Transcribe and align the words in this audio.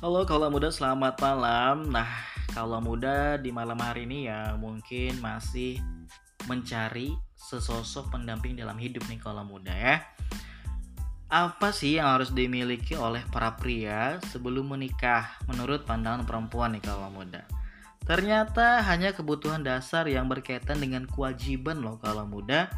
Halo 0.00 0.24
kaulah 0.24 0.48
muda, 0.48 0.72
selamat 0.72 1.20
malam. 1.20 1.92
Nah, 1.92 2.08
kaulah 2.56 2.80
muda 2.80 3.36
di 3.36 3.52
malam 3.52 3.76
hari 3.76 4.08
ini 4.08 4.32
ya 4.32 4.56
mungkin 4.56 5.20
masih 5.20 5.76
mencari 6.48 7.12
sesosok 7.36 8.08
pendamping 8.08 8.56
dalam 8.56 8.80
hidup 8.80 9.04
nih 9.12 9.20
kaulah 9.20 9.44
muda 9.44 9.68
ya. 9.68 10.00
Apa 11.28 11.76
sih 11.76 12.00
yang 12.00 12.16
harus 12.16 12.32
dimiliki 12.32 12.96
oleh 12.96 13.20
para 13.28 13.60
pria 13.60 14.16
sebelum 14.32 14.72
menikah 14.72 15.36
menurut 15.44 15.84
pandangan 15.84 16.24
perempuan 16.24 16.72
nih 16.72 16.80
kaulah 16.80 17.12
muda? 17.12 17.44
Ternyata 18.00 18.80
hanya 18.88 19.12
kebutuhan 19.12 19.60
dasar 19.60 20.08
yang 20.08 20.32
berkaitan 20.32 20.80
dengan 20.80 21.04
kewajiban 21.04 21.84
loh 21.84 22.00
kalau 22.00 22.24
muda. 22.24 22.72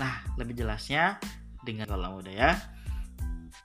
Nah, 0.00 0.24
lebih 0.40 0.56
jelasnya 0.56 1.20
dengan 1.68 1.84
kalau 1.84 2.16
muda 2.16 2.32
ya. 2.32 2.75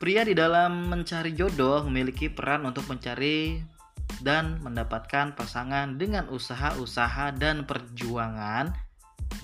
Pria 0.02 0.26
di 0.26 0.34
dalam 0.34 0.90
mencari 0.90 1.38
jodoh 1.38 1.86
memiliki 1.86 2.26
peran 2.26 2.66
untuk 2.66 2.90
mencari 2.90 3.62
dan 4.26 4.58
mendapatkan 4.66 5.38
pasangan 5.38 6.02
dengan 6.02 6.26
usaha-usaha 6.26 7.38
dan 7.38 7.70
perjuangan 7.70 8.74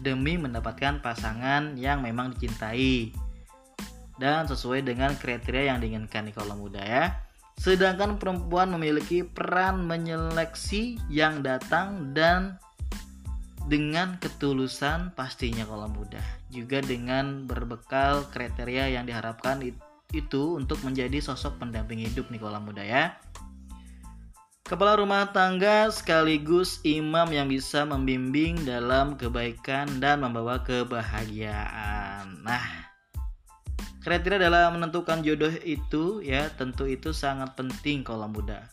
demi 0.01 0.33
mendapatkan 0.33 0.97
pasangan 1.05 1.77
yang 1.77 2.01
memang 2.01 2.33
dicintai 2.33 3.13
dan 4.17 4.49
sesuai 4.49 4.81
dengan 4.81 5.13
kriteria 5.13 5.69
yang 5.69 5.77
diinginkan 5.77 6.25
nih 6.25 6.33
kalau 6.33 6.57
muda 6.57 6.81
ya. 6.81 7.13
Sedangkan 7.61 8.17
perempuan 8.17 8.73
memiliki 8.73 9.21
peran 9.21 9.85
menyeleksi 9.85 10.97
yang 11.05 11.45
datang 11.45 12.17
dan 12.17 12.57
dengan 13.69 14.17
ketulusan 14.17 15.13
pastinya 15.13 15.69
kalau 15.69 15.85
muda. 15.85 16.17
Juga 16.49 16.81
dengan 16.81 17.45
berbekal 17.45 18.25
kriteria 18.33 18.97
yang 18.97 19.05
diharapkan 19.05 19.61
itu 20.15 20.55
untuk 20.55 20.79
menjadi 20.87 21.19
sosok 21.19 21.59
pendamping 21.59 21.99
hidup 21.99 22.31
nih 22.31 22.39
kalau 22.39 22.61
muda 22.63 22.83
ya. 22.83 23.15
Kepala 24.67 24.99
rumah 24.99 25.31
tangga 25.31 25.87
sekaligus 25.87 26.83
imam 26.83 27.31
yang 27.31 27.47
bisa 27.47 27.87
membimbing 27.87 28.59
dalam 28.67 29.15
kebaikan 29.15 29.87
dan 30.03 30.19
membawa 30.19 30.59
kebahagiaan. 30.59 32.43
Nah, 32.43 32.91
kriteria 34.03 34.43
dalam 34.43 34.75
menentukan 34.75 35.23
jodoh 35.23 35.55
itu 35.63 36.19
ya 36.19 36.51
tentu 36.59 36.83
itu 36.83 37.15
sangat 37.15 37.55
penting 37.55 38.03
kalau 38.03 38.27
muda. 38.27 38.67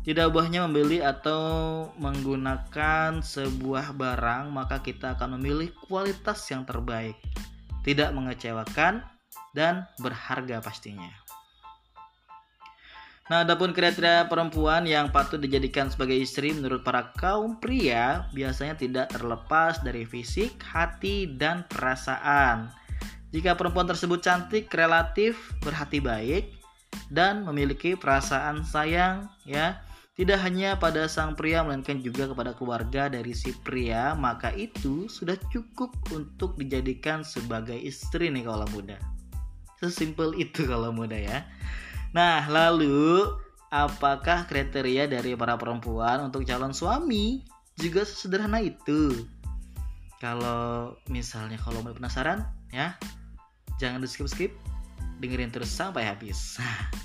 Tidak 0.00 0.32
ubahnya 0.32 0.64
membeli 0.64 1.04
atau 1.04 1.84
menggunakan 2.00 3.20
sebuah 3.20 3.92
barang, 3.92 4.48
maka 4.48 4.80
kita 4.80 5.20
akan 5.20 5.36
memilih 5.36 5.68
kualitas 5.84 6.48
yang 6.48 6.64
terbaik. 6.64 7.20
Tidak 7.84 8.08
mengecewakan, 8.16 9.04
dan 9.56 9.86
berharga 9.98 10.62
pastinya. 10.62 11.10
Nah, 13.30 13.46
adapun 13.46 13.70
kriteria 13.70 14.26
perempuan 14.26 14.90
yang 14.90 15.14
patut 15.14 15.38
dijadikan 15.38 15.86
sebagai 15.86 16.18
istri 16.18 16.50
menurut 16.50 16.82
para 16.82 17.14
kaum 17.14 17.62
pria 17.62 18.26
biasanya 18.34 18.74
tidak 18.74 19.06
terlepas 19.14 19.78
dari 19.86 20.02
fisik, 20.02 20.58
hati, 20.66 21.30
dan 21.38 21.62
perasaan. 21.70 22.74
Jika 23.30 23.54
perempuan 23.54 23.86
tersebut 23.86 24.18
cantik, 24.18 24.66
relatif, 24.74 25.38
berhati 25.62 26.02
baik, 26.02 26.50
dan 27.06 27.46
memiliki 27.46 27.94
perasaan 27.94 28.66
sayang, 28.66 29.30
ya, 29.46 29.78
tidak 30.18 30.42
hanya 30.42 30.74
pada 30.74 31.06
sang 31.06 31.38
pria 31.38 31.62
melainkan 31.62 32.02
juga 32.02 32.26
kepada 32.26 32.50
keluarga 32.58 33.06
dari 33.06 33.30
si 33.30 33.54
pria, 33.62 34.18
maka 34.18 34.50
itu 34.58 35.06
sudah 35.06 35.38
cukup 35.54 35.94
untuk 36.10 36.58
dijadikan 36.58 37.22
sebagai 37.22 37.78
istri 37.78 38.26
nih 38.26 38.42
kalau 38.42 38.66
muda. 38.74 38.98
Sesimpel 39.80 40.36
itu 40.36 40.68
kalau 40.68 40.92
muda 40.92 41.16
ya. 41.16 41.48
Nah, 42.12 42.44
lalu 42.52 43.24
apakah 43.72 44.44
kriteria 44.44 45.08
dari 45.08 45.32
para 45.32 45.56
perempuan 45.56 46.20
untuk 46.28 46.44
calon 46.44 46.76
suami 46.76 47.40
juga 47.80 48.04
sederhana 48.04 48.60
itu? 48.60 49.24
Kalau 50.20 51.00
misalnya 51.08 51.56
kalau 51.56 51.80
mau 51.80 51.96
penasaran 51.96 52.44
ya, 52.68 52.92
jangan 53.80 54.04
di 54.04 54.08
skip-skip, 54.10 54.52
dengerin 55.24 55.48
terus 55.48 55.72
sampai 55.72 56.04
habis. 56.04 56.60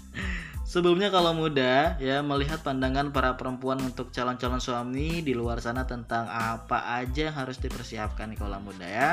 Sebelumnya 0.75 1.07
kalau 1.07 1.31
muda 1.31 1.95
ya 2.03 2.19
melihat 2.19 2.59
pandangan 2.59 3.15
para 3.15 3.39
perempuan 3.39 3.79
untuk 3.79 4.11
calon-calon 4.11 4.59
suami 4.59 5.23
di 5.23 5.31
luar 5.31 5.63
sana 5.63 5.87
tentang 5.87 6.27
apa 6.27 6.99
aja 6.99 7.31
yang 7.31 7.37
harus 7.37 7.55
dipersiapkan 7.61 8.35
kalau 8.35 8.59
muda 8.59 8.83
ya 8.83 9.09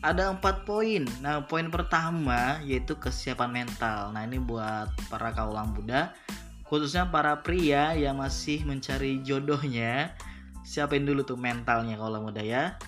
ada 0.00 0.32
empat 0.32 0.64
poin. 0.64 1.04
Nah, 1.20 1.44
poin 1.44 1.68
pertama 1.68 2.60
yaitu 2.64 2.96
kesiapan 2.96 3.52
mental. 3.52 4.12
Nah, 4.16 4.24
ini 4.24 4.40
buat 4.40 4.88
para 5.12 5.32
kaulang 5.36 5.76
muda, 5.76 6.16
khususnya 6.64 7.08
para 7.12 7.44
pria 7.44 7.92
yang 7.92 8.20
masih 8.20 8.64
mencari 8.64 9.20
jodohnya. 9.20 10.16
Siapin 10.64 11.04
dulu 11.04 11.24
tuh 11.24 11.36
mentalnya 11.36 12.00
kalau 12.00 12.24
muda 12.24 12.40
ya. 12.40 12.80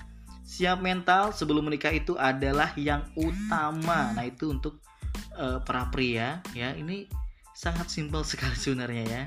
Siap 0.43 0.85
mental 0.85 1.33
sebelum 1.33 1.69
menikah 1.69 1.93
itu 1.93 2.17
adalah 2.17 2.73
yang 2.77 3.05
utama. 3.17 4.13
Nah, 4.17 4.25
itu 4.25 4.53
untuk 4.53 4.81
uh, 5.37 5.61
para 5.61 5.89
pria 5.93 6.41
ya. 6.57 6.73
Ini 6.73 7.09
sangat 7.53 7.93
simpel 7.93 8.25
sekali 8.29 8.57
sebenarnya 8.57 9.05
ya. 9.05 9.23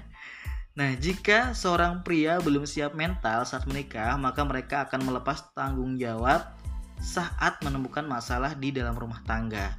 Nah, 0.76 0.92
jika 1.00 1.56
seorang 1.56 2.04
pria 2.04 2.42
belum 2.42 2.68
siap 2.68 2.98
mental 2.98 3.48
saat 3.48 3.64
menikah, 3.64 4.20
maka 4.20 4.44
mereka 4.44 4.84
akan 4.90 5.08
melepas 5.08 5.48
tanggung 5.56 5.96
jawab 5.96 6.52
saat 7.00 7.60
menemukan 7.62 8.04
masalah 8.06 8.54
di 8.56 8.72
dalam 8.72 8.96
rumah 8.96 9.22
tangga. 9.24 9.76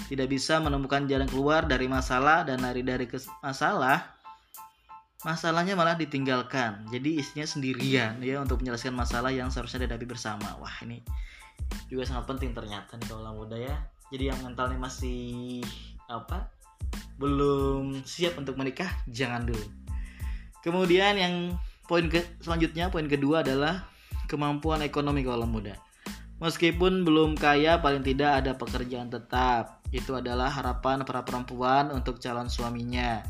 Tidak 0.00 0.24
bisa 0.26 0.58
menemukan 0.58 1.04
jalan 1.04 1.28
keluar 1.28 1.68
dari 1.68 1.84
masalah 1.84 2.42
dan 2.42 2.64
lari 2.64 2.80
dari 2.80 3.04
masalah, 3.44 4.16
masalahnya 5.22 5.76
malah 5.76 5.94
ditinggalkan. 5.94 6.88
Jadi 6.88 7.20
isinya 7.20 7.44
sendirian 7.44 8.18
ya 8.24 8.40
untuk 8.40 8.64
menyelesaikan 8.64 8.96
masalah 8.96 9.28
yang 9.28 9.52
seharusnya 9.52 9.84
dihadapi 9.84 10.08
bersama. 10.08 10.56
Wah, 10.56 10.76
ini 10.82 11.04
juga 11.92 12.08
sangat 12.08 12.26
penting 12.32 12.56
ternyata 12.56 12.96
nih 12.96 13.06
kalau 13.12 13.36
muda 13.36 13.60
ya. 13.60 13.76
Jadi 14.10 14.32
yang 14.32 14.40
mentalnya 14.42 14.80
masih 14.80 15.60
apa? 16.10 16.60
belum 17.20 18.00
siap 18.08 18.40
untuk 18.40 18.56
menikah, 18.56 18.88
jangan 19.04 19.44
dulu. 19.44 19.60
Kemudian 20.64 21.20
yang 21.20 21.34
poin 21.84 22.08
ke 22.08 22.24
selanjutnya 22.40 22.88
poin 22.88 23.04
kedua 23.04 23.44
adalah 23.44 23.84
kemampuan 24.24 24.80
ekonomi 24.80 25.20
kalau 25.20 25.44
muda. 25.44 25.76
Meskipun 26.40 27.04
belum 27.04 27.36
kaya, 27.36 27.76
paling 27.84 28.00
tidak 28.00 28.40
ada 28.40 28.56
pekerjaan 28.56 29.12
tetap. 29.12 29.84
Itu 29.92 30.16
adalah 30.16 30.48
harapan 30.48 31.04
para 31.04 31.20
perempuan 31.20 31.92
untuk 31.92 32.16
calon 32.16 32.48
suaminya. 32.48 33.20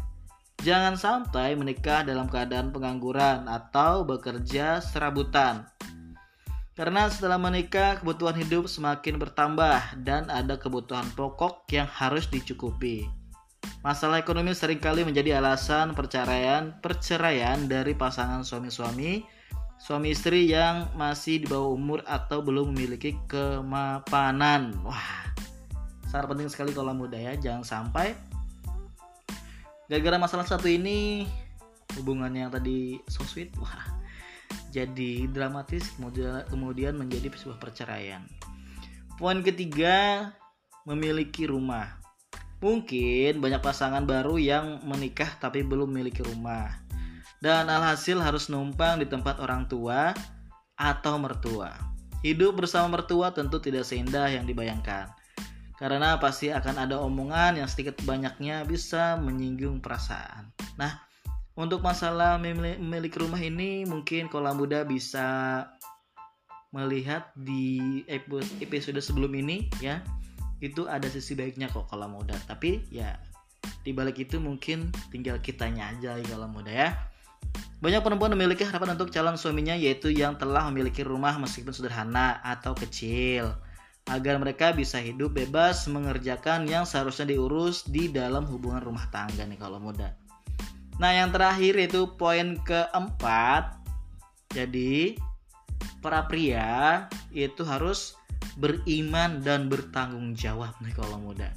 Jangan 0.63 0.95
sampai 0.95 1.59
menikah 1.59 2.07
dalam 2.07 2.31
keadaan 2.31 2.71
pengangguran 2.71 3.51
atau 3.51 4.07
bekerja 4.07 4.79
serabutan. 4.79 5.67
Karena 6.79 7.11
setelah 7.11 7.37
menikah, 7.37 7.99
kebutuhan 7.99 8.39
hidup 8.39 8.71
semakin 8.71 9.19
bertambah 9.19 10.01
dan 10.07 10.31
ada 10.31 10.55
kebutuhan 10.55 11.09
pokok 11.19 11.67
yang 11.75 11.91
harus 11.91 12.31
dicukupi. 12.31 13.11
Masalah 13.81 14.21
ekonomi 14.21 14.53
sering 14.53 14.79
kali 14.79 15.03
menjadi 15.03 15.41
alasan 15.41 15.97
perceraian 15.97 16.77
perceraian 16.85 17.65
dari 17.65 17.97
pasangan 17.97 18.45
suami-suami 18.45 19.40
suami 19.81 20.13
istri 20.13 20.45
yang 20.45 20.93
masih 20.93 21.41
di 21.41 21.47
bawah 21.49 21.73
umur 21.73 22.05
atau 22.05 22.45
belum 22.45 22.77
memiliki 22.77 23.17
kemapanan. 23.25 24.77
Wah, 24.85 25.33
sangat 26.05 26.37
penting 26.37 26.53
sekali 26.53 26.77
kalau 26.77 26.93
muda 26.93 27.17
ya, 27.17 27.33
jangan 27.41 27.65
sampai 27.65 28.13
gara-gara 29.91 30.23
masalah 30.23 30.47
satu 30.47 30.71
ini 30.71 31.27
hubungan 31.99 32.31
yang 32.31 32.53
tadi 32.53 33.01
so 33.11 33.27
sweet, 33.27 33.51
wah, 33.59 33.83
jadi 34.71 35.27
dramatis 35.27 35.91
kemudian 35.99 36.47
kemudian 36.47 36.95
menjadi 36.95 37.33
sebuah 37.35 37.59
perceraian. 37.59 38.23
Poin 39.19 39.41
ketiga, 39.43 40.31
memiliki 40.87 41.49
rumah. 41.49 41.99
Mungkin 42.61 43.41
banyak 43.41 43.65
pasangan 43.65 44.05
baru 44.05 44.37
yang 44.37 44.85
menikah 44.85 45.41
tapi 45.41 45.65
belum 45.65 45.91
memiliki 45.91 46.21
rumah 46.21 46.90
dan 47.41 47.73
alhasil 47.73 48.21
harus 48.21 48.53
numpang 48.53 49.01
di 49.01 49.09
tempat 49.09 49.41
orang 49.41 49.65
tua 49.65 50.13
atau 50.77 51.17
mertua. 51.17 51.73
Hidup 52.21 52.61
bersama 52.61 53.01
mertua 53.01 53.33
tentu 53.33 53.57
tidak 53.61 53.89
seindah 53.89 54.29
yang 54.29 54.45
dibayangkan. 54.45 55.09
Karena 55.81 56.21
pasti 56.21 56.53
akan 56.53 56.77
ada 56.77 57.01
omongan 57.01 57.57
yang 57.57 57.69
sedikit 57.69 57.97
banyaknya 58.05 58.69
bisa 58.69 59.17
menyinggung 59.17 59.81
perasaan. 59.81 60.53
Nah, 60.77 61.01
untuk 61.57 61.81
masalah 61.81 62.37
memiliki 62.37 63.17
rumah 63.17 63.41
ini 63.41 63.89
mungkin 63.89 64.29
kolam 64.29 64.61
muda 64.61 64.85
bisa 64.85 65.65
melihat 66.71 67.33
di 67.35 68.05
episode 68.63 69.01
sebelum 69.03 69.35
ini 69.35 69.67
ya 69.83 69.99
itu 70.63 70.87
ada 70.87 71.09
sisi 71.11 71.35
baiknya 71.35 71.67
kok 71.67 71.91
kalau 71.91 72.07
muda 72.07 72.39
tapi 72.47 72.85
ya 72.95 73.19
di 73.83 73.91
balik 73.91 74.23
itu 74.23 74.39
mungkin 74.39 74.93
tinggal 75.11 75.43
kitanya 75.43 75.91
aja 75.91 76.15
kalau 76.31 76.47
muda 76.47 76.71
ya 76.71 76.91
banyak 77.81 78.05
perempuan 78.05 78.37
memiliki 78.37 78.63
harapan 78.63 78.93
untuk 78.93 79.09
calon 79.09 79.41
suaminya 79.41 79.73
yaitu 79.73 80.13
yang 80.13 80.37
telah 80.37 80.69
memiliki 80.69 81.01
rumah 81.01 81.33
meskipun 81.41 81.73
sederhana 81.73 82.37
atau 82.45 82.77
kecil 82.77 83.57
agar 84.09 84.37
mereka 84.37 84.75
bisa 84.77 85.01
hidup 85.01 85.33
bebas 85.39 85.89
mengerjakan 85.89 86.69
yang 86.69 86.85
seharusnya 86.85 87.33
diurus 87.33 87.87
di 87.89 88.13
dalam 88.13 88.45
hubungan 88.49 88.83
rumah 88.83 89.09
tangga 89.09 89.47
nih 89.49 89.57
kalau 89.57 89.81
muda. 89.81 90.13
Nah, 91.01 91.17
yang 91.17 91.33
terakhir 91.33 91.81
itu 91.81 92.13
poin 92.21 92.61
keempat. 92.61 93.81
Jadi, 94.53 95.17
para 96.05 96.29
pria 96.29 97.09
itu 97.33 97.65
harus 97.65 98.19
beriman 98.61 99.41
dan 99.41 99.73
bertanggung 99.73 100.37
jawab 100.37 100.77
nih 100.85 100.93
kalau 100.93 101.17
muda. 101.17 101.49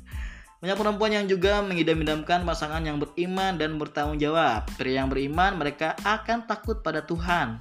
Banyak 0.64 0.80
perempuan 0.80 1.12
yang 1.12 1.28
juga 1.28 1.60
mengidam-idamkan 1.60 2.48
pasangan 2.48 2.80
yang 2.88 2.96
beriman 2.96 3.60
dan 3.60 3.76
bertanggung 3.76 4.16
jawab. 4.16 4.64
Pria 4.80 5.04
yang 5.04 5.12
beriman, 5.12 5.60
mereka 5.60 5.92
akan 6.08 6.48
takut 6.48 6.80
pada 6.80 7.04
Tuhan. 7.04 7.60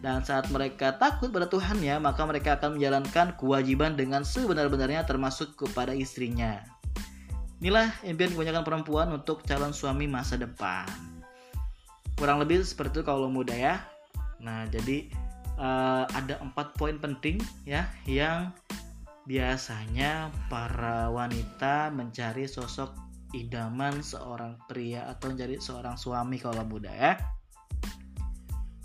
Dan 0.00 0.24
saat 0.24 0.48
mereka 0.48 0.96
takut 0.96 1.28
pada 1.28 1.44
Tuhan 1.44 1.76
ya, 1.84 2.00
maka 2.00 2.24
mereka 2.24 2.56
akan 2.56 2.80
menjalankan 2.80 3.36
kewajiban 3.36 4.00
dengan 4.00 4.24
sebenar-benarnya 4.24 5.04
termasuk 5.04 5.60
kepada 5.60 5.92
istrinya. 5.92 6.64
Inilah 7.60 7.92
impian 8.00 8.32
kebanyakan 8.32 8.64
perempuan 8.64 9.12
untuk 9.12 9.44
calon 9.44 9.76
suami 9.76 10.08
masa 10.08 10.40
depan. 10.40 10.88
Kurang 12.16 12.40
lebih 12.40 12.64
seperti 12.64 13.04
itu 13.04 13.04
kalau 13.04 13.28
muda 13.28 13.52
ya. 13.52 13.84
Nah, 14.40 14.64
jadi 14.72 15.12
uh, 15.60 16.08
ada 16.16 16.40
empat 16.40 16.72
poin 16.80 16.96
penting 16.96 17.44
ya 17.68 17.92
yang 18.08 18.56
biasanya 19.28 20.32
para 20.48 21.12
wanita 21.12 21.92
mencari 21.92 22.48
sosok 22.48 22.96
idaman 23.36 24.00
seorang 24.00 24.56
pria 24.64 25.04
atau 25.04 25.36
menjadi 25.36 25.60
seorang 25.60 26.00
suami 26.00 26.40
kalau 26.40 26.64
muda 26.64 26.88
ya. 26.88 27.12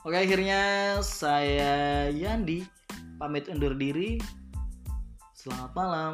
Oke 0.04 0.20
akhirnya 0.20 1.00
saya 1.00 2.12
Yandi 2.12 2.68
pamit 3.16 3.48
undur 3.48 3.72
diri. 3.72 4.20
Selamat 5.32 5.72
malam. 5.80 6.14